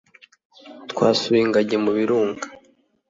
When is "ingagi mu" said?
1.45-1.91